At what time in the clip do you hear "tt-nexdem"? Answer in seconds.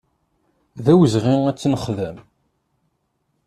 1.55-2.17